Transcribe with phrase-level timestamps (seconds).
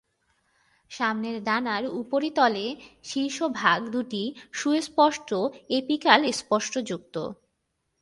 [0.91, 2.65] সামনের ডানার উপরিতলে
[3.03, 4.23] শীর্ষভাগ দুটি
[4.53, 5.29] সুস্পষ্ট
[5.79, 7.15] এপিকাল স্পষ্টযুক্ত।